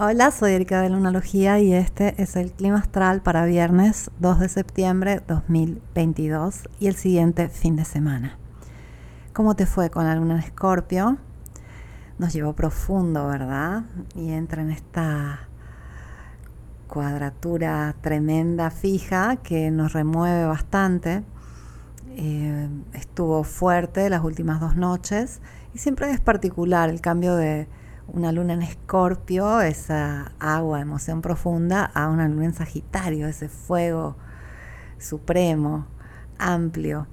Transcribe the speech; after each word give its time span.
Hola, 0.00 0.30
soy 0.30 0.52
Erika 0.52 0.80
de 0.80 0.90
Lunalogía 0.90 1.58
y 1.58 1.72
este 1.72 2.22
es 2.22 2.36
el 2.36 2.52
clima 2.52 2.78
astral 2.78 3.20
para 3.20 3.46
viernes 3.46 4.12
2 4.20 4.38
de 4.38 4.48
septiembre 4.48 5.22
2022 5.26 6.68
y 6.78 6.86
el 6.86 6.94
siguiente 6.94 7.48
fin 7.48 7.74
de 7.74 7.84
semana. 7.84 8.38
¿Cómo 9.32 9.56
te 9.56 9.66
fue 9.66 9.90
con 9.90 10.04
la 10.04 10.14
luna 10.14 10.34
en 10.34 10.44
Escorpio? 10.44 11.18
Nos 12.16 12.32
llevó 12.32 12.52
profundo, 12.52 13.26
¿verdad? 13.26 13.86
Y 14.14 14.30
entra 14.30 14.62
en 14.62 14.70
esta 14.70 15.48
cuadratura 16.86 17.96
tremenda, 18.00 18.70
fija, 18.70 19.34
que 19.42 19.72
nos 19.72 19.94
remueve 19.94 20.46
bastante. 20.46 21.24
Eh, 22.10 22.68
estuvo 22.92 23.42
fuerte 23.42 24.08
las 24.10 24.22
últimas 24.22 24.60
dos 24.60 24.76
noches 24.76 25.40
y 25.74 25.78
siempre 25.78 26.08
es 26.12 26.20
particular 26.20 26.88
el 26.88 27.00
cambio 27.00 27.34
de 27.34 27.66
una 28.08 28.32
luna 28.32 28.54
en 28.54 28.62
escorpio, 28.62 29.60
esa 29.60 30.32
agua, 30.38 30.80
emoción 30.80 31.22
profunda, 31.22 31.84
a 31.84 32.08
una 32.08 32.28
luna 32.28 32.46
en 32.46 32.54
Sagitario, 32.54 33.28
ese 33.28 33.48
fuego 33.48 34.16
supremo, 34.98 35.86
amplio. 36.38 37.06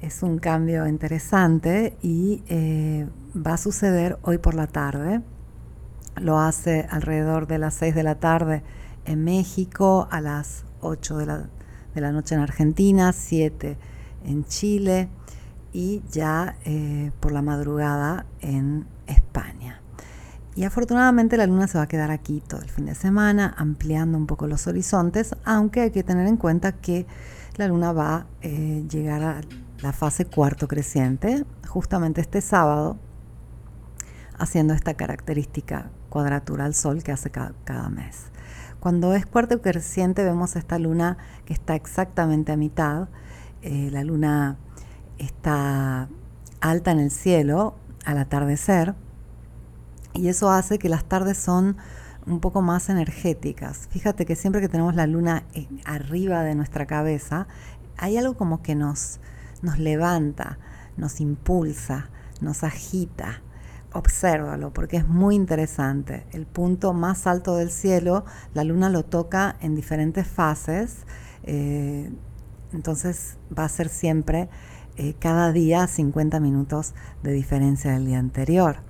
Es 0.00 0.22
un 0.22 0.38
cambio 0.38 0.86
interesante 0.86 1.96
y 2.02 2.42
eh, 2.48 3.08
va 3.34 3.54
a 3.54 3.56
suceder 3.56 4.18
hoy 4.22 4.38
por 4.38 4.54
la 4.54 4.66
tarde. 4.66 5.22
Lo 6.16 6.38
hace 6.38 6.86
alrededor 6.90 7.46
de 7.46 7.58
las 7.58 7.74
6 7.74 7.94
de 7.94 8.02
la 8.02 8.16
tarde 8.16 8.62
en 9.04 9.24
México, 9.24 10.06
a 10.10 10.20
las 10.20 10.64
8 10.80 11.16
de 11.18 11.26
la, 12.00 12.12
noche 12.12 12.34
en 12.34 12.40
Argentina, 12.42 13.12
7 13.12 13.78
en 14.24 14.44
Chile 14.44 15.08
y 15.72 16.02
ya 16.10 16.56
eh, 16.64 17.10
por 17.20 17.32
la 17.32 17.42
madrugada 17.42 18.26
en 18.40 18.86
España. 19.06 19.80
Y 20.56 20.64
afortunadamente 20.64 21.36
la 21.36 21.46
luna 21.46 21.68
se 21.68 21.76
va 21.76 21.84
a 21.84 21.86
quedar 21.86 22.10
aquí 22.10 22.40
todo 22.40 22.62
el 22.62 22.70
fin 22.70 22.86
de 22.86 22.94
semana, 22.94 23.54
ampliando 23.58 24.16
un 24.16 24.26
poco 24.26 24.46
los 24.46 24.66
horizontes, 24.66 25.36
aunque 25.44 25.82
hay 25.82 25.90
que 25.90 26.02
tener 26.02 26.26
en 26.26 26.38
cuenta 26.38 26.72
que 26.72 27.06
la 27.56 27.68
luna 27.68 27.92
va 27.92 28.14
a 28.14 28.26
eh, 28.40 28.86
llegar 28.90 29.22
a 29.22 29.40
la 29.82 29.92
fase 29.92 30.24
cuarto 30.24 30.66
creciente 30.66 31.44
justamente 31.68 32.22
este 32.22 32.40
sábado, 32.40 32.96
haciendo 34.38 34.72
esta 34.72 34.94
característica 34.94 35.90
cuadratura 36.08 36.64
al 36.64 36.74
sol 36.74 37.02
que 37.02 37.12
hace 37.12 37.30
cada, 37.30 37.90
mes. 37.90 38.30
Cuando 38.80 39.12
es 39.12 39.26
cuarto 39.26 39.60
creciente 39.60 40.24
vemos 40.24 40.56
esta 40.56 40.78
luna 40.78 41.18
que 41.44 41.52
está 41.52 41.74
exactamente 41.74 42.52
a 42.52 42.56
mitad, 42.56 43.08
eh, 43.60 43.90
la 43.92 44.04
luna 44.04 44.56
está 45.18 46.08
alta 46.62 46.92
en 46.92 47.00
el 47.00 47.10
cielo 47.10 47.76
al 48.06 48.16
atardecer, 48.16 48.94
y 50.16 50.28
eso 50.28 50.50
hace 50.50 50.78
que 50.78 50.88
las 50.88 51.04
tardes 51.04 51.36
son 51.36 51.76
un 52.26 52.40
poco 52.40 52.62
más 52.62 52.88
energéticas. 52.88 53.88
Fíjate 53.90 54.26
que 54.26 54.36
siempre 54.36 54.60
que 54.60 54.68
tenemos 54.68 54.94
la 54.94 55.06
luna 55.06 55.44
arriba 55.84 56.42
de 56.42 56.54
nuestra 56.54 56.86
cabeza, 56.86 57.46
hay 57.96 58.16
algo 58.16 58.34
como 58.34 58.62
que 58.62 58.74
nos, 58.74 59.20
nos 59.62 59.78
levanta, 59.78 60.58
nos 60.96 61.20
impulsa, 61.20 62.10
nos 62.40 62.64
agita. 62.64 63.42
Obsérvalo 63.92 64.72
porque 64.72 64.98
es 64.98 65.08
muy 65.08 65.36
interesante. 65.36 66.26
El 66.32 66.46
punto 66.46 66.92
más 66.92 67.26
alto 67.26 67.56
del 67.56 67.70
cielo, 67.70 68.24
la 68.52 68.64
luna 68.64 68.90
lo 68.90 69.04
toca 69.04 69.56
en 69.60 69.74
diferentes 69.74 70.26
fases, 70.26 71.06
eh, 71.44 72.10
entonces 72.72 73.38
va 73.56 73.64
a 73.64 73.68
ser 73.68 73.88
siempre 73.88 74.50
eh, 74.96 75.14
cada 75.18 75.52
día 75.52 75.86
50 75.86 76.40
minutos 76.40 76.94
de 77.22 77.32
diferencia 77.32 77.92
del 77.92 78.06
día 78.06 78.18
anterior 78.18 78.85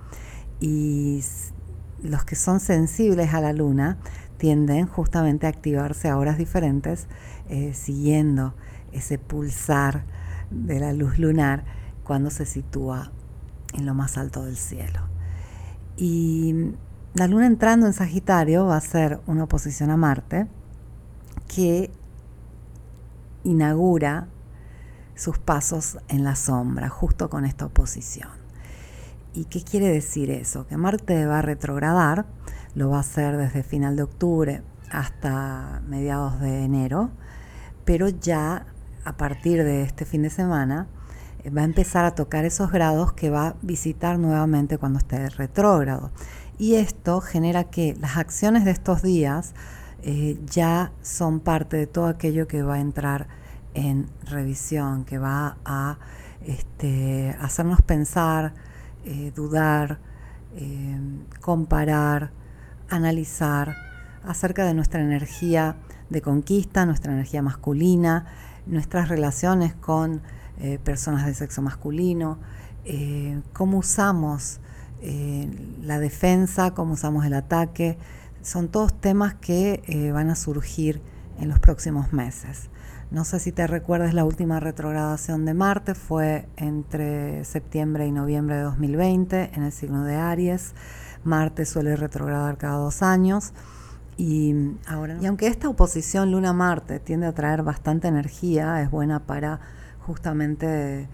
y 0.59 1.23
los 2.03 2.25
que 2.25 2.35
son 2.35 2.59
sensibles 2.59 3.33
a 3.33 3.41
la 3.41 3.53
luna 3.53 3.97
tienden 4.37 4.87
justamente 4.87 5.45
a 5.45 5.49
activarse 5.49 6.09
a 6.09 6.17
horas 6.17 6.37
diferentes 6.37 7.07
eh, 7.49 7.73
siguiendo 7.73 8.53
ese 8.91 9.17
pulsar 9.17 10.03
de 10.51 10.79
la 10.79 10.93
luz 10.93 11.17
lunar 11.19 11.65
cuando 12.03 12.29
se 12.29 12.45
sitúa 12.45 13.11
en 13.73 13.85
lo 13.85 13.93
más 13.93 14.17
alto 14.17 14.43
del 14.45 14.57
cielo. 14.57 15.01
Y 15.97 16.73
la 17.13 17.27
luna 17.27 17.47
entrando 17.47 17.87
en 17.87 17.93
Sagitario 17.93 18.67
va 18.67 18.77
a 18.77 18.81
ser 18.81 19.19
una 19.25 19.45
oposición 19.45 19.89
a 19.89 19.97
Marte 19.97 20.47
que 21.47 21.91
inaugura 23.43 24.27
sus 25.15 25.39
pasos 25.39 25.97
en 26.07 26.23
la 26.23 26.35
sombra 26.35 26.89
justo 26.89 27.29
con 27.29 27.45
esta 27.45 27.65
oposición. 27.65 28.36
¿Y 29.37 29.45
qué 29.45 29.61
quiere 29.61 29.87
decir 29.89 30.31
eso? 30.31 30.65
Que 30.65 30.77
Marte 30.77 31.27
va 31.27 31.37
a 31.37 31.41
retrogradar, 31.43 32.25
lo 32.73 32.89
va 32.89 32.97
a 32.97 33.01
hacer 33.01 33.37
desde 33.37 33.61
final 33.61 33.95
de 33.95 34.01
octubre 34.01 34.63
hasta 34.89 35.83
mediados 35.87 36.39
de 36.39 36.63
enero, 36.63 37.11
pero 37.85 38.09
ya 38.09 38.65
a 39.05 39.15
partir 39.15 39.63
de 39.63 39.83
este 39.83 40.05
fin 40.05 40.23
de 40.23 40.31
semana 40.31 40.87
eh, 41.43 41.51
va 41.51 41.61
a 41.61 41.65
empezar 41.65 42.03
a 42.03 42.15
tocar 42.15 42.45
esos 42.45 42.71
grados 42.71 43.13
que 43.13 43.29
va 43.29 43.49
a 43.49 43.55
visitar 43.61 44.17
nuevamente 44.17 44.79
cuando 44.79 44.97
esté 44.97 45.29
retrógrado. 45.29 46.09
Y 46.57 46.73
esto 46.73 47.21
genera 47.21 47.65
que 47.65 47.95
las 47.99 48.17
acciones 48.17 48.65
de 48.65 48.71
estos 48.71 49.03
días 49.03 49.53
eh, 50.01 50.39
ya 50.47 50.93
son 51.03 51.41
parte 51.41 51.77
de 51.77 51.85
todo 51.85 52.07
aquello 52.07 52.47
que 52.47 52.63
va 52.63 52.75
a 52.75 52.79
entrar 52.79 53.27
en 53.75 54.09
revisión, 54.25 55.05
que 55.05 55.19
va 55.19 55.57
a 55.63 55.99
este, 56.43 57.35
hacernos 57.39 57.83
pensar, 57.83 58.53
eh, 59.09 59.31
dudar, 59.33 59.99
eh, 60.57 60.99
comparar, 61.39 62.31
analizar 62.89 63.73
acerca 64.25 64.65
de 64.65 64.73
nuestra 64.73 64.99
energía 64.99 65.77
de 66.09 66.21
conquista, 66.21 66.85
nuestra 66.85 67.13
energía 67.13 67.41
masculina, 67.41 68.25
nuestras 68.65 69.07
relaciones 69.07 69.73
con 69.73 70.21
eh, 70.59 70.77
personas 70.83 71.25
de 71.25 71.33
sexo 71.35 71.61
masculino, 71.61 72.37
cómo 73.53 73.77
usamos 73.77 74.59
la 75.81 75.99
defensa, 75.99 76.73
cómo 76.73 76.93
usamos 76.93 77.25
el 77.25 77.33
ataque. 77.33 77.97
Son 78.41 78.67
todos 78.67 78.99
temas 78.99 79.35
que 79.35 80.11
van 80.13 80.29
a 80.29 80.35
surgir 80.35 81.01
en 81.39 81.49
los 81.49 81.59
próximos 81.59 82.11
meses. 82.13 82.69
No 83.09 83.23
sé 83.23 83.39
si 83.39 83.53
te 83.53 83.65
recuerdas 83.67 84.13
la 84.13 84.25
última 84.25 84.59
retrogradación 84.59 85.45
de 85.45 85.53
Marte, 85.53 85.95
fue 85.95 86.49
entre 86.57 87.45
septiembre 87.45 88.05
y 88.05 88.11
noviembre 88.11 88.57
de 88.57 88.63
2020 88.63 89.51
en 89.53 89.63
el 89.63 89.71
signo 89.71 90.03
de 90.03 90.15
Aries. 90.15 90.73
Marte 91.23 91.65
suele 91.65 91.95
retrogradar 91.95 92.57
cada 92.57 92.75
dos 92.75 93.01
años. 93.01 93.53
Y, 94.17 94.73
ahora, 94.85 95.17
y 95.21 95.25
aunque 95.25 95.47
esta 95.47 95.69
oposición 95.69 96.31
Luna-Marte 96.31 96.99
tiende 96.99 97.27
a 97.27 97.31
traer 97.31 97.63
bastante 97.63 98.09
energía, 98.09 98.81
es 98.81 98.91
buena 98.91 99.21
para 99.25 99.61
justamente 100.05 101.07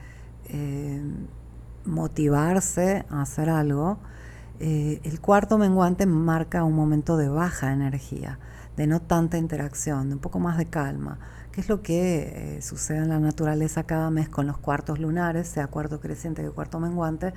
eh, 0.46 1.04
motivarse 1.86 3.06
a 3.12 3.22
hacer 3.22 3.52
algo, 3.52 4.00
eh, 4.60 5.00
el 5.04 5.22
cuarto 5.22 5.60
menguante 5.60 6.08
marca 6.08 6.64
un 6.64 6.74
momento 6.74 7.18
de 7.18 7.30
baja 7.30 7.72
energía, 7.72 8.40
de 8.78 8.88
no 8.88 9.00
tanta 9.00 9.38
interacción, 9.38 10.10
de 10.10 10.16
un 10.16 10.22
poco 10.22 10.40
más 10.40 10.58
de 10.58 10.66
calma 10.66 11.20
que 11.54 11.62
es 11.62 11.70
lo 11.70 11.84
que 11.84 12.58
eh, 12.58 12.62
sucede 12.64 12.98
en 12.98 13.10
la 13.10 13.20
naturaleza 13.20 13.84
cada 13.84 14.10
mes 14.10 14.28
con 14.28 14.48
los 14.48 14.58
cuartos 14.58 14.98
lunares, 14.98 15.48
sea 15.48 15.68
cuarto 15.68 16.00
creciente 16.00 16.42
que 16.42 16.50
cuarto 16.50 16.80
menguante, 16.80 17.32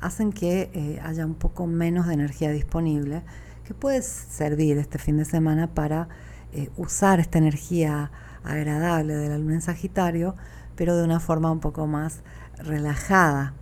hacen 0.00 0.32
que 0.32 0.70
eh, 0.74 1.00
haya 1.04 1.24
un 1.24 1.36
poco 1.36 1.68
menos 1.68 2.08
de 2.08 2.14
energía 2.14 2.50
disponible, 2.50 3.22
que 3.64 3.72
puede 3.72 4.02
servir 4.02 4.76
este 4.78 4.98
fin 4.98 5.18
de 5.18 5.24
semana 5.24 5.68
para 5.68 6.08
eh, 6.52 6.68
usar 6.76 7.20
esta 7.20 7.38
energía 7.38 8.10
agradable 8.42 9.14
de 9.14 9.28
la 9.28 9.38
luna 9.38 9.54
en 9.54 9.62
Sagitario, 9.62 10.34
pero 10.74 10.96
de 10.96 11.04
una 11.04 11.20
forma 11.20 11.52
un 11.52 11.60
poco 11.60 11.86
más 11.86 12.22
relajada. 12.58 13.54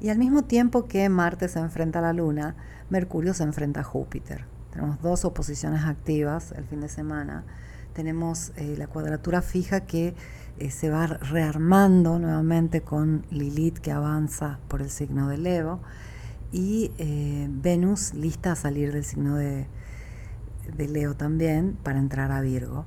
Y 0.00 0.10
al 0.10 0.18
mismo 0.18 0.44
tiempo 0.44 0.86
que 0.86 1.08
Marte 1.08 1.48
se 1.48 1.58
enfrenta 1.58 1.98
a 1.98 2.02
la 2.02 2.12
luna, 2.12 2.54
Mercurio 2.90 3.34
se 3.34 3.42
enfrenta 3.42 3.80
a 3.80 3.84
Júpiter. 3.84 4.57
Tenemos 4.72 5.00
dos 5.00 5.24
oposiciones 5.24 5.84
activas 5.84 6.52
el 6.52 6.64
fin 6.64 6.80
de 6.80 6.88
semana. 6.88 7.44
Tenemos 7.94 8.52
eh, 8.56 8.74
la 8.76 8.86
cuadratura 8.86 9.42
fija 9.42 9.80
que 9.80 10.14
eh, 10.58 10.70
se 10.70 10.90
va 10.90 11.06
rearmando 11.06 12.18
nuevamente 12.18 12.82
con 12.82 13.24
Lilith 13.30 13.78
que 13.78 13.92
avanza 13.92 14.58
por 14.68 14.82
el 14.82 14.90
signo 14.90 15.28
de 15.28 15.38
Leo 15.38 15.80
y 16.52 16.92
eh, 16.98 17.48
Venus 17.50 18.14
lista 18.14 18.52
a 18.52 18.56
salir 18.56 18.92
del 18.92 19.04
signo 19.04 19.36
de, 19.36 19.66
de 20.76 20.88
Leo 20.88 21.14
también 21.14 21.76
para 21.82 21.98
entrar 21.98 22.30
a 22.30 22.40
Virgo 22.40 22.86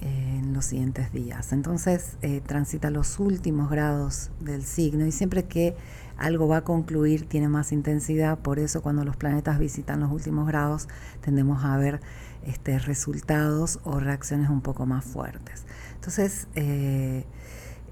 en 0.00 0.52
los 0.52 0.66
siguientes 0.66 1.12
días. 1.12 1.52
Entonces 1.52 2.16
transita 2.46 2.90
los 2.90 3.18
últimos 3.18 3.70
grados 3.70 4.30
del 4.40 4.64
signo 4.64 5.06
y 5.06 5.12
siempre 5.12 5.44
que 5.44 5.76
algo 6.18 6.48
va 6.48 6.58
a 6.58 6.64
concluir, 6.64 7.28
tiene 7.28 7.48
más 7.48 7.70
intensidad, 7.72 8.38
por 8.38 8.58
eso 8.58 8.82
cuando 8.82 9.04
los 9.04 9.16
planetas 9.16 9.58
visitan 9.58 10.00
los 10.00 10.10
últimos 10.10 10.48
grados 10.48 10.88
tendemos 11.20 11.64
a 11.64 11.76
ver 11.76 12.00
este, 12.44 12.78
resultados 12.78 13.78
o 13.84 14.00
reacciones 14.00 14.50
un 14.50 14.60
poco 14.60 14.84
más 14.84 15.04
fuertes. 15.04 15.64
Entonces, 15.94 16.48
eh, 16.54 17.24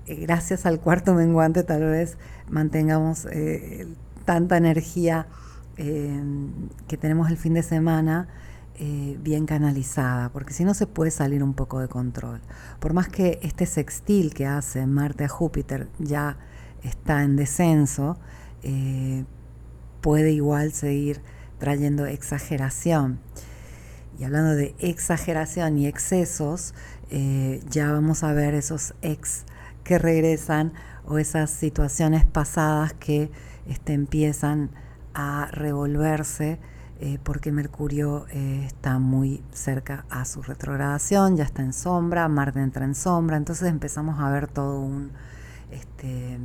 gracias 0.06 0.67
al 0.67 0.81
cuarto 0.81 1.14
menguante 1.14 1.62
tal 1.62 1.85
vez 1.85 2.17
mantengamos 2.49 3.26
eh, 3.31 3.87
tanta 4.25 4.56
energía 4.56 5.26
eh, 5.76 6.20
que 6.88 6.97
tenemos 6.97 7.31
el 7.31 7.37
fin 7.37 7.55
de 7.55 7.62
semana 7.62 8.29
eh, 8.78 9.17
bien 9.23 9.46
canalizada, 9.46 10.28
porque 10.31 10.52
si 10.52 10.64
no 10.64 10.75
se 10.75 10.87
puede 10.87 11.11
salir 11.11 11.43
un 11.43 11.55
poco 11.55 11.81
de 11.81 11.88
control. 11.88 12.43
Por 12.78 12.93
más 12.93 13.08
que 13.08 13.38
este 13.43 13.64
sextil 13.64 14.34
que 14.34 14.46
hace 14.46 14.87
Marte 14.87 15.25
a 15.25 15.28
Júpiter 15.28 15.88
ya 15.99 16.37
está 16.82 17.23
en 17.23 17.37
descenso, 17.37 18.19
eh, 18.62 19.25
puede 20.02 20.32
igual 20.32 20.73
seguir 20.73 21.23
trayendo 21.58 22.05
exageración. 22.05 23.19
Y 24.19 24.25
hablando 24.25 24.55
de 24.55 24.75
exageración 24.78 25.78
y 25.78 25.87
excesos, 25.87 26.75
eh, 27.11 27.62
ya 27.70 27.93
vamos 27.93 28.25
a 28.25 28.32
ver 28.32 28.55
esos 28.55 28.94
ex 29.00 29.44
que 29.84 29.99
regresan 29.99 30.75
o 31.06 31.19
esas 31.19 31.50
situaciones 31.50 32.26
pasadas 32.26 32.93
que 32.93 33.31
este, 33.67 33.94
empiezan 33.94 34.70
a 35.14 35.49
revolverse 35.50 36.58
eh, 36.98 37.19
porque 37.22 37.52
Mercurio 37.52 38.26
eh, 38.31 38.64
está 38.66 38.98
muy 38.98 39.43
cerca 39.52 40.06
a 40.08 40.25
su 40.25 40.43
retrogradación, 40.43 41.37
ya 41.37 41.44
está 41.44 41.62
en 41.62 41.75
sombra, 41.75 42.26
Marte 42.28 42.60
entra 42.60 42.87
en 42.87 42.94
sombra, 42.94 43.37
entonces 43.37 43.69
empezamos 43.69 44.19
a 44.19 44.31
ver 44.31 44.48
todo 44.48 44.81
un 44.81 45.10
este, 45.70 46.38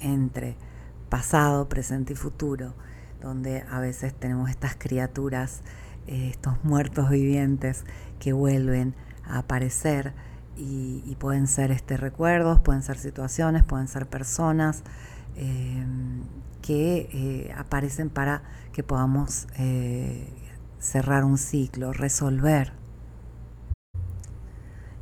entre 0.00 0.56
pasado, 1.10 1.68
presente 1.68 2.14
y 2.14 2.16
futuro, 2.16 2.74
donde 3.20 3.64
a 3.70 3.80
veces 3.80 4.14
tenemos 4.14 4.48
estas 4.48 4.76
criaturas, 4.76 5.60
eh, 6.06 6.30
estos 6.30 6.64
muertos 6.64 7.10
vivientes 7.10 7.84
que 8.18 8.32
vuelven 8.32 8.94
a 9.26 9.38
aparecer 9.38 10.14
y, 10.56 11.16
pueden 11.18 11.46
ser 11.46 11.70
este, 11.70 11.96
recuerdos, 11.96 12.60
pueden 12.60 12.82
ser 12.82 12.98
situaciones, 12.98 13.64
pueden 13.64 13.88
ser 13.88 14.06
personas 14.06 14.82
que 16.60 17.08
eh, 17.12 17.54
aparecen 17.56 18.10
para 18.10 18.42
que 18.72 18.82
podamos 18.82 19.46
eh, 19.58 20.28
cerrar 20.78 21.24
un 21.24 21.38
ciclo, 21.38 21.92
resolver. 21.92 22.72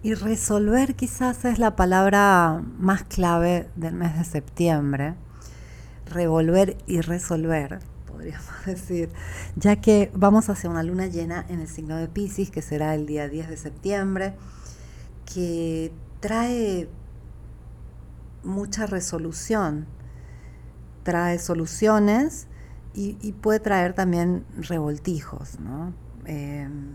Y 0.03 0.15
resolver 0.15 0.95
quizás 0.95 1.45
es 1.45 1.59
la 1.59 1.75
palabra 1.75 2.63
más 2.79 3.03
clave 3.03 3.69
del 3.75 3.95
mes 3.95 4.17
de 4.17 4.25
septiembre. 4.25 5.15
Revolver 6.07 6.79
y 6.87 7.01
resolver, 7.03 7.81
podríamos 8.07 8.47
decir, 8.67 9.11
ya 9.57 9.77
que 9.77 10.11
vamos 10.15 10.49
hacia 10.49 10.71
una 10.71 10.83
luna 10.83 11.07
llena 11.07 11.45
en 11.49 11.61
el 11.61 11.69
signo 11.69 11.97
de 11.97 12.09
Pisces, 12.09 12.51
que 12.51 12.63
será 12.63 12.95
el 12.95 13.05
día 13.05 13.29
10 13.29 13.49
de 13.51 13.57
septiembre, 13.59 14.35
que 15.27 15.93
trae 16.21 16.89
mucha 18.43 18.87
resolución 18.87 19.87
trae 21.03 21.39
soluciones 21.39 22.47
y, 22.95 23.33
puede 23.33 23.61
traer 23.61 23.93
también 23.93 24.45
revoltijos. 24.57 25.59
Em, 26.25 26.95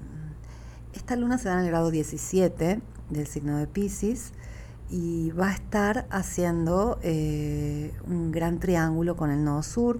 esta 0.93 1.15
luna 1.15 1.37
se 1.37 1.47
da 1.47 1.55
en 1.55 1.61
el 1.61 1.67
grado 1.67 1.91
17 1.91 2.81
del 3.09 3.27
signo 3.27 3.57
de 3.57 3.67
Pisces 3.67 4.33
y 4.89 5.31
va 5.31 5.49
a 5.49 5.53
estar 5.53 6.05
haciendo 6.09 6.99
eh, 7.01 7.93
un 8.05 8.31
gran 8.31 8.59
triángulo 8.59 9.15
con 9.15 9.31
el 9.31 9.43
nodo 9.43 9.63
sur 9.63 9.99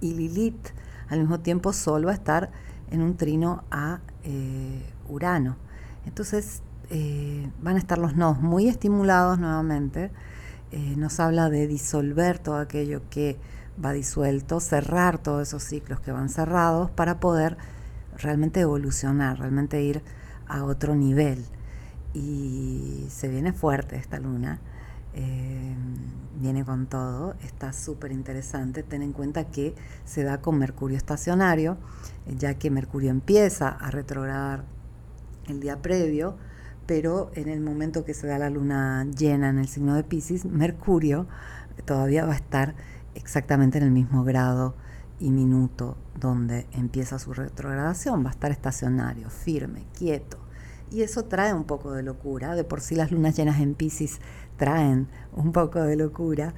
y 0.00 0.14
Lilith 0.14 0.70
al 1.08 1.20
mismo 1.20 1.40
tiempo 1.40 1.72
solo 1.72 2.06
va 2.06 2.12
a 2.12 2.16
estar 2.16 2.50
en 2.90 3.02
un 3.02 3.16
trino 3.16 3.64
a 3.70 4.00
eh, 4.24 4.92
Urano. 5.08 5.56
Entonces 6.06 6.62
eh, 6.90 7.50
van 7.62 7.76
a 7.76 7.78
estar 7.78 7.98
los 7.98 8.16
nodos 8.16 8.40
muy 8.40 8.68
estimulados 8.68 9.38
nuevamente 9.38 10.10
eh, 10.72 10.94
nos 10.96 11.18
habla 11.20 11.50
de 11.50 11.66
disolver 11.66 12.38
todo 12.38 12.56
aquello 12.56 13.02
que 13.10 13.38
va 13.82 13.92
disuelto, 13.92 14.60
cerrar 14.60 15.18
todos 15.18 15.48
esos 15.48 15.62
ciclos 15.62 16.00
que 16.00 16.12
van 16.12 16.28
cerrados 16.28 16.90
para 16.90 17.18
poder 17.18 17.56
realmente 18.16 18.60
evolucionar, 18.60 19.38
realmente 19.38 19.82
ir 19.82 20.02
a 20.46 20.64
otro 20.64 20.94
nivel. 20.94 21.44
Y 22.12 23.06
se 23.10 23.28
viene 23.28 23.52
fuerte 23.52 23.96
esta 23.96 24.18
luna, 24.18 24.60
eh, 25.14 25.74
viene 26.40 26.64
con 26.64 26.86
todo, 26.86 27.34
está 27.42 27.72
súper 27.72 28.12
interesante. 28.12 28.82
Ten 28.82 29.02
en 29.02 29.12
cuenta 29.12 29.44
que 29.44 29.74
se 30.04 30.22
da 30.22 30.40
con 30.40 30.58
Mercurio 30.58 30.96
estacionario, 30.96 31.78
ya 32.26 32.54
que 32.54 32.70
Mercurio 32.70 33.10
empieza 33.10 33.68
a 33.68 33.90
retrogradar 33.90 34.64
el 35.46 35.60
día 35.60 35.82
previo, 35.82 36.36
pero 36.90 37.30
en 37.36 37.48
el 37.48 37.60
momento 37.60 38.04
que 38.04 38.14
se 38.14 38.26
da 38.26 38.36
la 38.36 38.50
luna 38.50 39.06
llena 39.16 39.50
en 39.50 39.58
el 39.60 39.68
signo 39.68 39.94
de 39.94 40.02
Pisces, 40.02 40.44
Mercurio 40.44 41.28
todavía 41.84 42.26
va 42.26 42.32
a 42.32 42.36
estar 42.36 42.74
exactamente 43.14 43.78
en 43.78 43.84
el 43.84 43.92
mismo 43.92 44.24
grado 44.24 44.74
y 45.20 45.30
minuto 45.30 45.96
donde 46.18 46.66
empieza 46.72 47.20
su 47.20 47.32
retrogradación, 47.32 48.24
va 48.24 48.30
a 48.30 48.32
estar 48.32 48.50
estacionario, 48.50 49.30
firme, 49.30 49.84
quieto. 49.96 50.40
Y 50.90 51.02
eso 51.02 51.26
trae 51.26 51.54
un 51.54 51.62
poco 51.62 51.92
de 51.92 52.02
locura, 52.02 52.56
de 52.56 52.64
por 52.64 52.80
sí 52.80 52.96
las 52.96 53.12
lunas 53.12 53.36
llenas 53.36 53.60
en 53.60 53.76
Pisces 53.76 54.18
traen 54.56 55.06
un 55.32 55.52
poco 55.52 55.80
de 55.80 55.94
locura. 55.94 56.54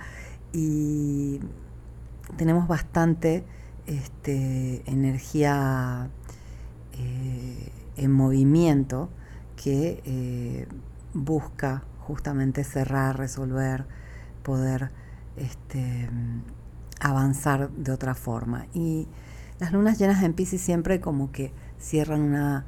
Y 0.54 1.40
tenemos 2.38 2.66
bastante 2.68 3.44
este, 3.84 4.82
energía 4.90 6.08
eh, 6.94 7.70
en 7.98 8.12
movimiento 8.12 9.10
que 9.56 10.02
eh, 10.04 10.68
busca 11.14 11.84
justamente 12.00 12.64
cerrar, 12.64 13.16
resolver, 13.16 13.86
poder 14.42 14.90
este, 15.36 16.08
avanzar 17.00 17.70
de 17.70 17.92
otra 17.92 18.14
forma. 18.14 18.66
Y 18.74 19.08
las 19.58 19.72
lunas 19.72 19.98
llenas 19.98 20.22
en 20.22 20.34
Pisces 20.34 20.60
siempre 20.60 21.00
como 21.00 21.32
que 21.32 21.52
cierran 21.78 22.20
una 22.20 22.66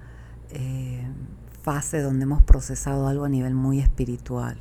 eh, 0.50 1.06
fase 1.62 2.00
donde 2.00 2.24
hemos 2.24 2.42
procesado 2.42 3.08
algo 3.08 3.24
a 3.24 3.28
nivel 3.28 3.54
muy 3.54 3.80
espiritual, 3.80 4.58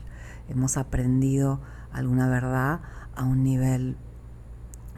hemos 0.50 0.78
aprendido 0.78 1.62
alguna 1.92 2.28
verdad 2.28 2.82
a 3.16 3.24
un 3.24 3.44
nivel 3.44 3.98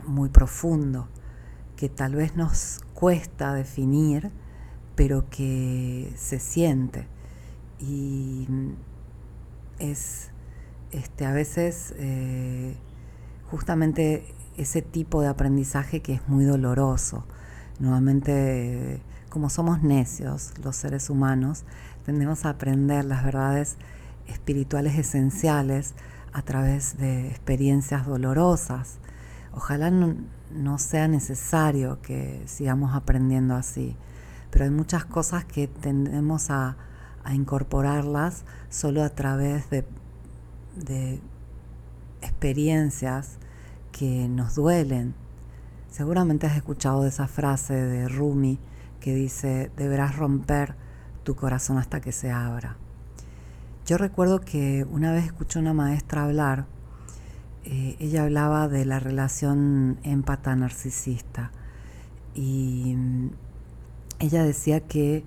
muy 0.06 0.30
profundo 0.30 1.10
que 1.76 1.90
tal 1.90 2.16
vez 2.16 2.36
nos 2.36 2.80
cuesta 2.94 3.54
definir, 3.54 4.32
pero 4.96 5.30
que 5.30 6.14
se 6.16 6.40
siente 6.40 7.08
y 7.80 8.48
es 9.80 10.32
este, 10.92 11.26
a 11.26 11.34
veces 11.34 11.94
eh, 11.98 12.78
justamente 13.50 14.34
ese 14.58 14.82
tipo 14.82 15.22
de 15.22 15.28
aprendizaje 15.28 16.02
que 16.02 16.14
es 16.14 16.28
muy 16.28 16.46
doloroso. 16.46 17.26
Nuevamente, 17.80 19.02
como 19.30 19.50
somos 19.50 19.84
necios 19.84 20.54
los 20.64 20.78
seres 20.78 21.10
humanos, 21.10 21.66
tendemos 22.06 22.46
a 22.46 22.52
aprender 22.52 23.04
las 23.04 23.26
verdades 23.26 23.76
espirituales 24.28 24.98
esenciales 24.98 25.94
a 26.32 26.42
través 26.42 26.98
de 26.98 27.28
experiencias 27.28 28.06
dolorosas. 28.06 29.00
Ojalá 29.52 29.92
no, 29.92 30.16
no 30.52 30.78
sea 30.78 31.10
necesario 31.10 32.02
que 32.02 32.42
sigamos 32.46 32.96
aprendiendo 32.96 33.56
así, 33.56 33.98
pero 34.50 34.64
hay 34.64 34.72
muchas 34.72 35.04
cosas 35.04 35.44
que 35.44 35.68
tendemos 35.68 36.50
a, 36.50 36.78
a 37.26 37.34
incorporarlas 37.34 38.46
solo 38.70 39.04
a 39.04 39.10
través 39.10 39.70
de, 39.70 39.86
experiencias 42.22 43.38
que 43.92 44.28
nos 44.30 44.56
duelen. 44.56 45.16
Seguramente 45.90 46.48
has 46.48 46.56
escuchado 46.56 47.04
de 47.04 47.10
esa 47.10 47.28
frase 47.28 47.74
de 47.74 48.08
Rumi 48.08 48.60
que 49.00 49.14
dice, 49.16 49.72
deberás 49.76 50.16
romper 50.16 50.76
tu 51.24 51.36
corazón 51.36 51.78
hasta 51.78 52.02
que 52.02 52.12
se 52.12 52.32
abra. 52.32 52.78
Yo 53.86 53.98
recuerdo 53.98 54.42
que 54.42 54.86
una 54.90 55.12
vez 55.12 55.26
escuché 55.26 55.60
a 55.60 55.62
una 55.62 55.74
maestra 55.74 56.24
hablar, 56.24 56.66
eh, 57.64 57.96
ella 58.00 58.24
hablaba 58.24 58.68
de 58.68 58.86
la 58.86 59.00
relación 59.00 60.00
empata 60.04 60.56
narcisista 60.56 61.52
y 62.36 62.96
mm, 62.96 63.30
ella 64.20 64.44
decía 64.44 64.82
que 64.82 65.24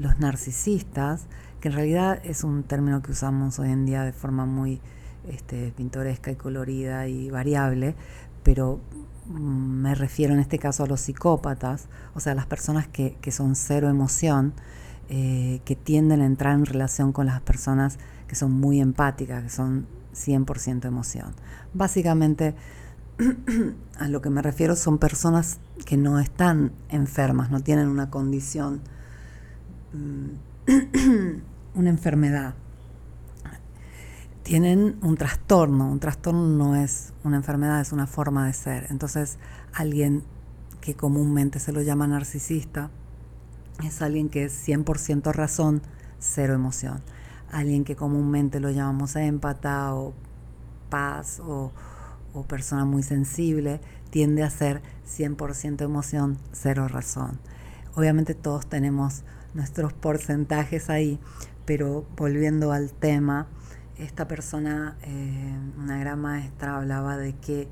los 0.00 0.18
narcisistas, 0.18 1.26
que 1.60 1.68
en 1.68 1.74
realidad 1.74 2.20
es 2.24 2.42
un 2.42 2.62
término 2.62 3.02
que 3.02 3.12
usamos 3.12 3.58
hoy 3.58 3.70
en 3.70 3.84
día 3.86 4.02
de 4.02 4.12
forma 4.12 4.46
muy 4.46 4.80
este, 5.28 5.72
pintoresca 5.76 6.30
y 6.30 6.36
colorida 6.36 7.06
y 7.06 7.30
variable, 7.30 7.94
pero 8.42 8.80
mm, 9.26 9.82
me 9.82 9.94
refiero 9.94 10.32
en 10.32 10.40
este 10.40 10.58
caso 10.58 10.84
a 10.84 10.86
los 10.86 11.02
psicópatas, 11.02 11.88
o 12.14 12.20
sea, 12.20 12.34
las 12.34 12.46
personas 12.46 12.88
que, 12.88 13.18
son 13.30 13.54
cero 13.54 13.88
emoción, 13.90 14.54
eh, 15.10 15.60
que 15.64 15.76
tienden 15.76 16.22
a 16.22 16.26
entrar 16.26 16.54
en 16.54 16.64
relación 16.64 17.12
con 17.12 17.26
las 17.26 17.40
personas 17.42 17.98
que 18.26 18.36
son 18.36 18.52
muy 18.52 18.80
empáticas, 18.80 19.42
que 19.42 19.50
son 19.50 19.86
100% 20.14 20.86
emoción. 20.86 21.34
Básicamente, 21.74 22.54
a 23.98 24.08
lo 24.08 24.22
que 24.22 24.30
me 24.30 24.40
refiero 24.40 24.76
son 24.76 24.98
personas 24.98 25.58
que 25.84 25.98
no 25.98 26.20
están 26.20 26.72
enfermas, 26.88 27.50
no 27.50 27.60
tienen 27.60 27.88
una 27.88 28.08
condición 28.08 28.80
una 31.74 31.90
enfermedad. 31.90 32.54
tienen 34.42 34.96
un 35.02 35.16
trastorno. 35.16 35.90
Un 35.90 36.00
trastorno 36.00 36.46
no 36.46 36.76
es 36.76 37.12
una 37.24 37.36
enfermedad, 37.36 37.80
es 37.80 37.92
una 37.92 38.06
forma 38.06 38.46
de 38.46 38.52
ser. 38.52 38.86
Entonces, 38.90 39.38
alguien 39.72 40.24
que 40.80 40.94
comúnmente 40.94 41.58
se 41.60 41.72
lo 41.72 41.82
llama 41.82 42.06
narcisista 42.06 42.90
es 43.84 44.02
alguien 44.02 44.28
que 44.28 44.44
es 44.44 44.68
100% 44.68 45.32
razón, 45.32 45.82
cero 46.18 46.54
emoción. 46.54 47.02
Alguien 47.50 47.84
que 47.84 47.96
comúnmente 47.96 48.60
lo 48.60 48.70
llamamos 48.70 49.16
empata 49.16 49.94
o 49.94 50.14
paz 50.88 51.40
o, 51.40 51.72
o 52.34 52.42
persona 52.44 52.84
muy 52.84 53.02
sensible 53.02 53.80
tiende 54.10 54.42
a 54.42 54.50
ser 54.50 54.82
100% 55.06 55.82
emoción, 55.82 56.38
cero 56.52 56.88
razón. 56.88 57.38
Obviamente 57.94 58.34
todos 58.34 58.68
tenemos 58.68 59.24
nuestros 59.54 59.92
porcentajes 59.92 60.90
ahí, 60.90 61.18
pero 61.64 62.06
volviendo 62.16 62.72
al 62.72 62.92
tema, 62.92 63.48
esta 63.98 64.26
persona, 64.26 64.96
eh, 65.02 65.58
una 65.78 65.98
gran 65.98 66.20
maestra, 66.20 66.76
hablaba 66.76 67.16
de 67.16 67.34
que 67.34 67.68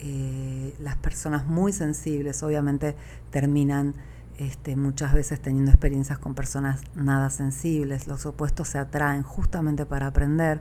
eh, 0.00 0.74
las 0.80 0.96
personas 0.96 1.46
muy 1.46 1.72
sensibles 1.72 2.42
obviamente 2.42 2.94
terminan 3.30 3.94
este, 4.38 4.76
muchas 4.76 5.12
veces 5.12 5.40
teniendo 5.40 5.70
experiencias 5.72 6.18
con 6.18 6.34
personas 6.34 6.82
nada 6.94 7.30
sensibles, 7.30 8.06
los 8.06 8.24
opuestos 8.26 8.68
se 8.68 8.78
atraen 8.78 9.22
justamente 9.22 9.84
para 9.86 10.06
aprender 10.06 10.60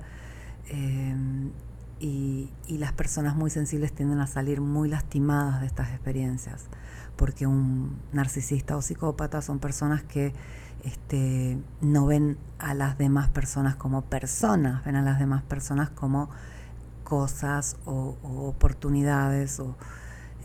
eh, 0.69 1.15
y, 1.99 2.49
las 2.67 2.91
personas 2.91 3.35
muy 3.35 3.49
sensibles 3.49 3.91
tienden 3.93 4.19
a 4.19 4.27
salir 4.27 4.61
muy 4.61 4.89
lastimadas 4.89 5.61
de 5.61 5.67
estas 5.67 5.89
experiencias, 5.89 6.65
porque 7.15 7.47
un 7.47 7.97
narcisista 8.11 8.77
o 8.77 8.81
psicópata 8.81 9.41
son 9.41 9.59
personas 9.59 10.03
que 10.03 10.33
este, 10.83 11.57
no 11.81 12.05
ven 12.05 12.37
a 12.59 12.73
las 12.73 12.97
demás 12.97 13.29
personas 13.29 13.75
como 13.75 14.03
personas, 14.03 14.85
ven 14.85 14.95
a 14.95 15.01
las 15.01 15.19
demás 15.19 15.41
personas 15.43 15.89
como 15.89 16.29
cosas 17.03 17.77
o, 17.85 18.17
oportunidades. 18.23 19.59
O, 19.59 19.75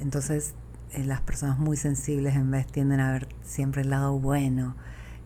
entonces 0.00 0.54
eh, 0.92 1.04
las 1.04 1.20
personas 1.20 1.58
muy 1.58 1.76
sensibles 1.76 2.34
en 2.34 2.50
vez 2.50 2.66
tienden 2.66 3.00
a 3.00 3.12
ver 3.12 3.28
siempre 3.42 3.82
el 3.82 3.90
lado 3.90 4.18
bueno 4.18 4.74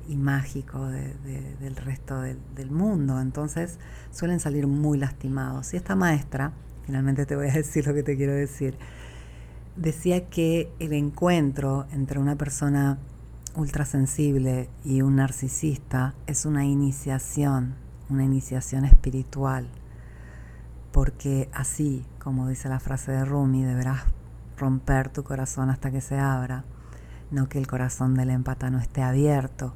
y 0.09 0.17
mágico 0.17 0.87
del 0.87 1.77
resto 1.77 2.21
del, 2.21 2.71
mundo. 2.71 3.21
Entonces 3.21 3.79
suelen 4.11 4.41
salir 4.41 4.67
muy 4.67 4.99
lastimados. 4.99 5.75
Y 5.75 5.77
esta 5.77 5.95
maestra, 5.95 6.53
finalmente 6.85 7.27
te 7.27 7.37
voy 7.37 7.49
a 7.49 7.53
decir 7.55 7.87
lo 7.87 7.95
que 7.95 8.03
te 8.03 8.17
quiero 8.17 8.33
decir, 8.33 8.79
decía 9.77 10.29
que 10.29 10.73
el 10.79 10.93
encuentro 10.93 11.87
entre 11.93 12.19
una 12.19 12.37
persona 12.37 12.99
ultrasensible 13.57 14.69
y 14.85 15.03
un 15.03 15.17
narcisista 15.17 16.15
es 16.27 16.45
una 16.47 16.65
iniciación, 16.65 17.75
una 18.11 18.25
iniciación 18.25 18.85
espiritual, 18.85 19.69
porque 20.93 21.49
así, 21.53 22.05
como 22.19 22.49
dice 22.49 22.69
la 22.69 22.81
frase 22.81 23.13
de 23.13 23.25
Rumi, 23.25 23.65
deberás 23.65 24.03
romper 24.57 25.09
tu 25.11 25.25
corazón 25.25 25.71
hasta 25.71 25.91
que 25.91 26.01
se 26.01 26.19
abra, 26.19 26.65
no 27.31 27.49
que 27.49 27.59
el 27.59 27.67
corazón 27.67 28.15
del 28.15 28.31
empata 28.31 28.71
no 28.71 28.79
esté 28.79 29.03
abierto, 29.03 29.75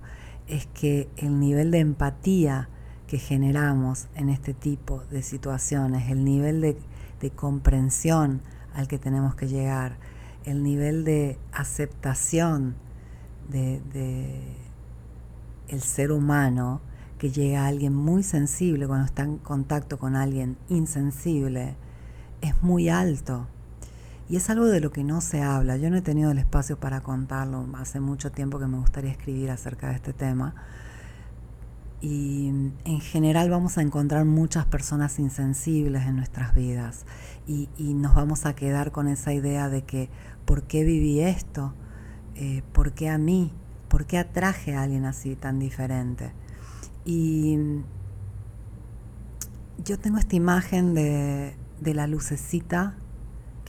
es 0.49 0.67
que 0.67 1.09
el 1.17 1.39
nivel 1.39 1.71
de 1.71 1.79
empatía 1.79 2.69
que 3.07 3.19
generamos 3.19 4.09
en 4.15 4.29
este 4.29 4.55
tipo 4.55 5.03
de 5.11 5.23
situaciones, 5.23 6.11
el 6.11 6.25
nivel 6.25 6.61
de, 6.61 6.79
de 7.21 7.31
comprensión 7.31 8.41
al 8.75 8.89
que 8.89 8.99
tenemos 8.99 9.35
que 9.35 9.49
llegar, 9.49 9.97
el 10.45 10.63
nivel 10.63 11.05
de 11.05 11.39
aceptación, 11.53 12.77
de, 13.51 14.41
el 15.69 15.81
ser 15.81 16.13
humano 16.13 16.81
que 17.19 17.31
llega 17.31 17.65
a 17.65 17.67
alguien 17.67 17.95
muy 17.95 18.23
sensible 18.23 18.87
cuando 18.87 19.07
está 19.07 19.25
en 19.25 19.39
contacto 19.39 19.99
con 19.99 20.17
alguien 20.17 20.57
insensible 20.69 21.77
es 22.41 22.63
muy 22.63 22.89
alto. 22.89 23.47
Y 24.31 24.37
es 24.37 24.49
algo 24.49 24.67
de 24.67 24.81
lo 24.81 24.93
que 24.93 25.03
no 25.03 25.21
se 25.21 25.43
habla. 25.43 25.77
Yo 25.77 25.91
no 25.91 25.97
he 25.97 26.03
tenido 26.03 26.31
el 26.31 26.39
espacio 26.39 26.79
para 26.79 27.03
contarlo. 27.03 27.67
Hace 27.75 27.99
mucho 27.99 28.31
tiempo 28.31 28.61
que 28.61 28.67
me 28.69 28.79
gustaría 28.79 29.11
escribir 29.11 29.51
acerca 29.51 29.89
de 29.89 29.97
este 29.97 30.13
tema. 30.13 30.55
Y 32.01 32.49
en 32.85 33.01
general 33.01 33.51
vamos 33.51 33.77
a 33.77 33.83
encontrar 33.83 34.25
muchas 34.25 34.65
personas 34.67 35.19
insensibles 35.19 36.07
en 36.07 36.15
nuestras 36.15 36.55
vidas. 36.55 37.05
Y, 37.47 37.69
nos 37.95 38.15
vamos 38.15 38.47
a 38.47 38.55
quedar 38.55 38.93
con 38.93 39.09
esa 39.09 39.35
idea 39.35 39.69
de 39.69 39.83
que, 39.83 40.09
¿por 40.45 40.63
qué 40.63 40.85
viví 40.85 41.21
esto? 41.21 41.75
Eh, 42.37 42.63
¿por 42.73 42.93
qué 42.93 43.09
a 43.09 43.19
mí? 43.19 43.53
¿Por 43.89 44.07
qué 44.07 44.19
atraje 44.19 44.77
a 44.77 44.83
alguien 44.83 45.05
así 45.07 45.35
tan 45.35 45.59
diferente? 45.59 46.33
Y 47.05 47.59
yo 49.85 49.99
tengo 49.99 50.19
esta 50.19 50.37
imagen 50.37 50.95
de, 50.95 51.57
la 51.81 52.07
lucecita 52.07 52.95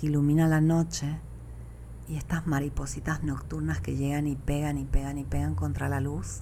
que 0.02 0.08
ilumina 0.08 0.48
la 0.48 0.62
noche 0.62 1.20
y 2.10 2.18
estas 2.18 2.48
maripositas 2.48 3.24
nocturnas 3.24 3.82
que 3.82 3.96
llegan 3.96 4.26
y 4.26 4.36
pegan 4.36 4.80
y 4.80 4.86
pegan 4.86 5.20
y 5.20 5.24
pegan 5.24 5.54
contra 5.54 5.90
la 5.90 6.00
luz. 6.00 6.42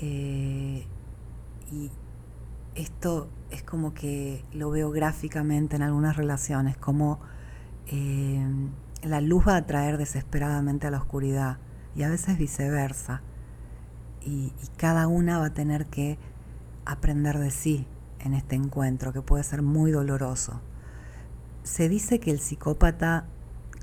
Eh, 0.00 0.86
y 1.72 1.90
esto 2.76 3.28
es 3.50 3.64
como 3.64 3.92
que 3.92 4.44
lo 4.52 4.70
veo 4.70 4.92
gráficamente 4.92 5.74
en 5.74 5.82
algunas 5.82 6.16
relaciones, 6.16 6.76
como 6.76 7.18
eh, 7.88 8.46
la 9.02 9.20
luz 9.20 9.48
va 9.48 9.54
a 9.54 9.58
atraer 9.58 9.98
desesperadamente 9.98 10.86
a 10.86 10.90
la 10.92 10.98
oscuridad 10.98 11.58
y 11.96 12.04
a 12.04 12.08
veces 12.08 12.38
viceversa. 12.38 13.20
Y, 14.24 14.52
cada 14.76 15.08
una 15.08 15.40
va 15.40 15.46
a 15.46 15.54
tener 15.54 15.86
que 15.86 16.18
aprender 16.84 17.38
de 17.38 17.50
sí 17.50 17.86
en 18.20 18.34
este 18.34 18.54
encuentro 18.54 19.12
que 19.12 19.22
puede 19.22 19.42
ser 19.42 19.62
muy 19.62 19.90
doloroso. 19.90 20.60
Se 21.62 21.88
dice 21.88 22.18
que 22.20 22.30
el 22.30 22.40
psicópata, 22.40 23.24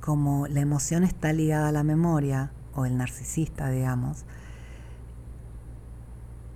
como 0.01 0.47
la 0.47 0.59
emoción 0.59 1.03
está 1.03 1.33
ligada 1.33 1.69
a 1.69 1.71
la 1.71 1.83
memoria, 1.83 2.51
o 2.75 2.85
el 2.85 2.97
narcisista, 2.97 3.69
digamos, 3.69 4.25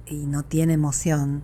y 0.05 0.25
no 0.25 0.43
tiene 0.43 0.73
emoción, 0.73 1.43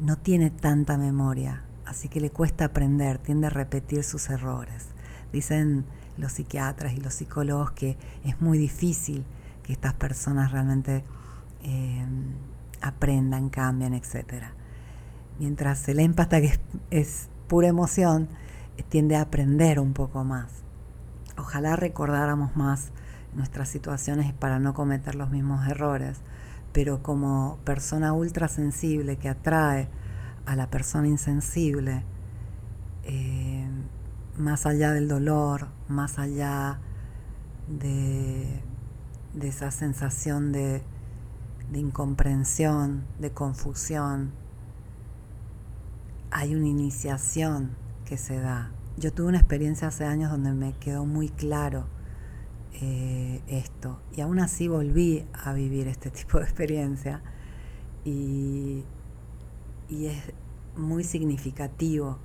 no 0.00 0.16
tiene 0.16 0.50
tanta 0.50 0.96
memoria, 0.96 1.62
así 1.84 2.08
que 2.08 2.20
le 2.20 2.30
cuesta 2.30 2.66
aprender, 2.66 3.18
tiende 3.18 3.48
a 3.48 3.50
repetir 3.50 4.04
sus 4.04 4.30
errores. 4.30 4.86
Dicen 5.32 5.84
los 6.16 6.32
psiquiatras 6.32 6.94
y 6.94 7.00
los 7.00 7.14
psicólogos 7.14 7.72
que 7.72 7.96
es 8.24 8.40
muy 8.40 8.58
difícil 8.58 9.24
que 9.62 9.72
estas 9.72 9.94
personas 9.94 10.52
realmente 10.52 11.04
eh, 11.62 12.06
aprendan, 12.80 13.50
cambien, 13.50 13.94
etc. 13.94 14.44
Mientras 15.38 15.88
el 15.88 16.00
empata, 16.00 16.40
que 16.40 16.58
es, 16.90 17.28
pura 17.48 17.68
emoción, 17.68 18.28
tiende 18.82 19.16
a 19.16 19.22
aprender 19.22 19.80
un 19.80 19.92
poco 19.92 20.24
más. 20.24 20.62
Ojalá 21.36 21.76
recordáramos 21.76 22.56
más 22.56 22.90
nuestras 23.34 23.68
situaciones 23.68 24.32
para 24.32 24.58
no 24.58 24.74
cometer 24.74 25.14
los 25.14 25.30
mismos 25.30 25.66
errores, 25.68 26.20
pero 26.72 27.02
como 27.02 27.58
persona 27.64 28.12
ultra 28.12 28.48
sensible 28.48 29.16
que 29.16 29.28
atrae 29.28 29.88
a 30.46 30.56
la 30.56 30.70
persona 30.70 31.08
insensible, 31.08 32.04
eh, 33.04 33.68
más 34.38 34.66
allá 34.66 34.92
del 34.92 35.08
dolor, 35.08 35.68
más 35.88 36.18
allá 36.18 36.78
de, 37.68 38.62
esa 39.40 39.70
sensación 39.70 40.52
de 40.52 40.82
incomprensión, 41.74 43.04
de 43.18 43.32
confusión, 43.32 44.32
hay 46.30 46.54
una 46.54 46.66
iniciación 46.66 47.70
que 48.06 48.16
se 48.16 48.40
da. 48.40 48.70
Yo 48.96 49.12
tuve 49.12 49.28
una 49.28 49.38
experiencia 49.38 49.88
hace 49.88 50.06
años 50.06 50.30
donde 50.30 50.52
me 50.52 50.72
quedó 50.74 51.04
muy 51.04 51.28
claro 51.28 51.86
eh, 52.80 53.42
esto 53.46 54.00
y 54.14 54.22
aún 54.22 54.38
así 54.38 54.68
volví 54.68 55.26
a 55.34 55.52
vivir 55.52 55.88
este 55.88 56.10
tipo 56.18 56.38
de 56.38 56.44
experiencia 56.44 57.20
y, 58.04 58.84
y 59.90 60.06
es 60.06 60.32
muy 60.76 61.04
significativo 61.04 62.18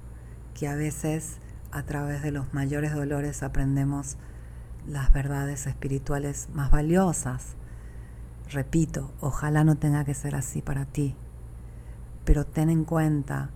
que 0.54 0.68
a 0.68 0.76
veces 0.76 1.38
a 1.72 1.84
través 1.84 2.22
de 2.22 2.32
los 2.32 2.54
mayores 2.54 2.94
dolores 2.94 3.44
aprendemos 3.44 4.18
las 4.88 5.12
verdades 5.12 5.68
espirituales 5.68 6.50
más 6.54 6.72
valiosas. 6.72 7.56
Repito, 8.50 9.14
ojalá 9.22 9.64
no 9.64 9.76
tenga 9.76 10.04
que 10.04 10.14
ser 10.14 10.36
así 10.36 10.62
para 10.62 10.86
ti, 10.86 11.16
pero 12.26 12.46
ten 12.46 12.70
en 12.70 12.84
cuenta 12.84 13.50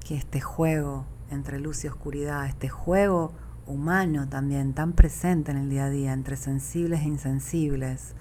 que 0.00 0.16
este 0.16 0.40
juego 0.40 1.04
entre 1.30 1.60
luz 1.60 1.84
y 1.84 1.88
oscuridad, 1.88 2.46
este 2.46 2.68
juego 2.68 3.32
humano 3.66 4.28
también 4.28 4.72
tan 4.72 4.92
presente 4.92 5.50
en 5.50 5.58
el 5.58 5.68
día 5.68 5.84
a 5.84 5.90
día 5.90 6.12
entre 6.12 6.36
sensibles 6.36 7.00
e 7.00 7.04
insensibles, 7.04 8.14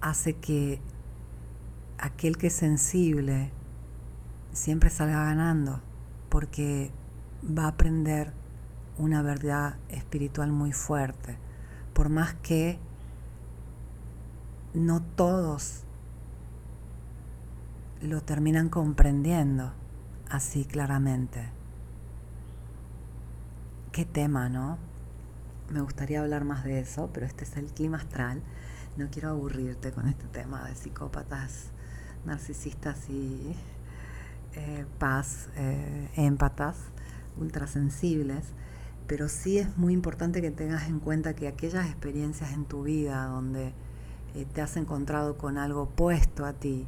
hace 0.00 0.34
que 0.34 0.80
aquel 1.98 2.36
que 2.36 2.48
es 2.48 2.52
sensible 2.52 3.50
siempre 4.52 4.90
salga 4.90 5.24
ganando, 5.24 5.80
porque 6.28 6.92
va 7.46 7.64
a 7.64 7.68
aprender 7.68 8.32
una 8.98 9.22
verdad 9.22 9.76
espiritual 9.88 10.52
muy 10.52 10.72
fuerte, 10.72 11.38
por 11.92 12.08
más 12.08 12.34
que 12.34 12.78
no 14.74 15.02
todos 15.02 15.84
lo 18.00 18.20
terminan 18.22 18.68
comprendiendo. 18.68 19.72
así 20.28 20.64
claramente. 20.64 21.61
Qué 23.92 24.06
tema, 24.06 24.48
¿no? 24.48 24.78
Me 25.68 25.82
gustaría 25.82 26.22
hablar 26.22 26.44
más 26.44 26.64
de 26.64 26.80
eso, 26.80 27.10
pero 27.12 27.26
este 27.26 27.44
es 27.44 27.58
el 27.58 27.66
clima 27.66 27.98
astral. 27.98 28.42
No 28.96 29.08
quiero 29.10 29.28
aburrirte 29.28 29.92
con 29.92 30.08
este 30.08 30.24
tema 30.28 30.66
de 30.66 30.74
psicópatas, 30.74 31.66
narcisistas 32.24 33.10
y 33.10 33.54
eh, 34.54 34.86
paz, 34.98 35.50
eh, 35.56 36.08
empatas, 36.16 36.76
ultrasensibles, 37.36 38.46
pero 39.06 39.28
sí 39.28 39.58
es 39.58 39.76
muy 39.76 39.92
importante 39.92 40.40
que 40.40 40.50
tengas 40.50 40.88
en 40.88 40.98
cuenta 40.98 41.34
que 41.34 41.46
aquellas 41.46 41.84
experiencias 41.84 42.54
en 42.54 42.64
tu 42.64 42.84
vida 42.84 43.26
donde 43.26 43.74
eh, 44.34 44.46
te 44.54 44.62
has 44.62 44.78
encontrado 44.78 45.36
con 45.36 45.58
algo 45.58 45.82
opuesto 45.82 46.46
a 46.46 46.54
ti 46.54 46.86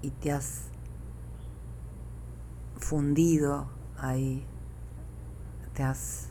y 0.00 0.12
te 0.12 0.32
has 0.32 0.62
fundido 2.78 3.68
ahí, 3.98 4.46
te 5.74 5.82
has 5.82 6.28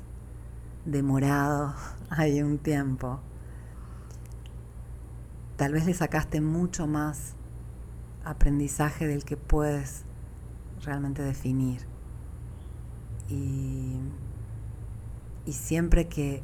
demorado 0.85 1.73
ahí 2.09 2.41
un 2.41 2.57
tiempo, 2.57 3.19
tal 5.57 5.73
vez 5.73 5.85
le 5.85 5.93
sacaste 5.93 6.41
mucho 6.41 6.87
más 6.87 7.35
aprendizaje 8.23 9.07
del 9.07 9.23
que 9.23 9.37
puedes 9.37 10.05
realmente 10.83 11.21
definir. 11.21 11.87
Y, 13.29 13.99
siempre 15.51 16.07
que, 16.07 16.43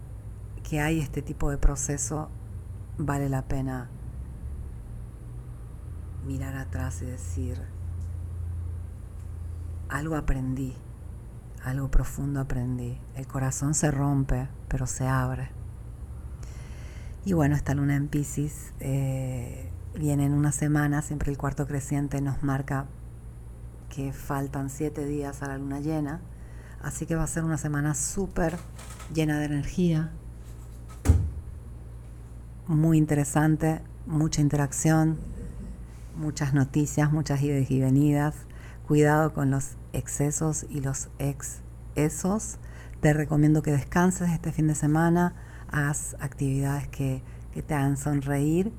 que 0.63 0.81
hay 0.81 0.99
este 0.99 1.21
tipo 1.21 1.49
de 1.49 1.57
proceso, 1.57 2.29
vale 2.97 3.29
la 3.29 3.47
pena 3.47 3.89
mirar 6.25 6.55
atrás 6.55 7.01
y 7.01 7.05
decir, 7.05 7.57
algo 9.87 10.15
aprendí, 10.15 10.75
algo 11.67 11.89
profundo 11.89 12.39
aprendí. 12.39 12.97
El 13.15 13.27
corazón 13.27 13.73
se 13.73 13.91
rompe, 13.91 14.47
pero 14.67 14.87
se 14.87 15.07
abre. 15.07 15.49
Y 17.25 17.33
bueno, 17.33 17.55
esta 17.55 17.73
luna 17.73 17.95
en 17.95 18.07
Pisces 18.07 18.73
eh, 18.79 19.69
viene 19.95 20.25
en 20.25 20.33
una 20.33 20.51
semana, 20.51 21.01
siempre 21.01 21.31
el 21.31 21.37
cuarto 21.37 21.67
creciente 21.67 22.21
nos 22.21 22.41
marca 22.41 22.85
que 23.89 24.13
faltan 24.13 24.69
siete 24.69 25.05
días 25.05 25.41
a 25.43 25.47
la 25.47 25.57
luna 25.57 25.79
llena, 25.79 26.21
así 26.81 27.05
que 27.05 27.15
va 27.15 27.23
a 27.23 27.27
ser 27.27 27.43
una 27.43 27.57
semana 27.57 27.95
súper 27.95 28.57
llena 29.13 29.39
de 29.39 29.45
energía, 29.45 30.11
muy 32.67 32.97
interesante, 32.97 33.81
mucha 34.05 34.41
interacción, 34.41 35.17
muchas 36.17 36.53
noticias, 36.53 37.11
muchas 37.11 37.41
idas 37.41 37.71
y 37.71 37.79
venidas. 37.79 38.35
Cuidado 38.87 39.33
con 39.33 39.51
los 39.51 39.76
excesos 39.93 40.65
y 40.69 40.81
los 40.81 41.09
excesos. 41.19 42.57
Te 43.01 43.13
recomiendo 43.13 43.61
que 43.61 43.71
descanses 43.71 44.29
este 44.29 44.51
fin 44.51 44.67
de 44.67 44.75
semana, 44.75 45.35
haz 45.69 46.15
actividades 46.19 46.87
que, 46.87 47.21
te 47.65 47.73
hagan 47.73 47.97
sonreír, 47.97 48.71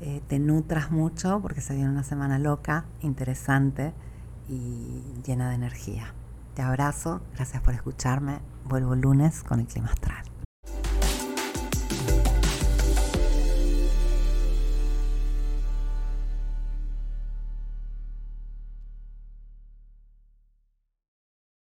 eh, 0.00 0.20
te 0.26 0.40
nutras 0.40 0.90
mucho 0.90 1.38
porque 1.40 1.60
se 1.60 1.74
viene 1.74 1.90
una 1.90 2.02
semana 2.02 2.40
loca, 2.40 2.86
interesante 3.02 3.92
y 4.48 5.00
llena 5.24 5.48
de 5.48 5.54
energía. 5.54 6.12
Te 6.54 6.62
abrazo, 6.62 7.20
gracias 7.34 7.62
por 7.62 7.74
escucharme. 7.74 8.40
Vuelvo 8.64 8.96
lunes 8.96 9.44
con 9.44 9.60
el 9.60 9.66
clima 9.66 9.90
astral. 9.90 10.33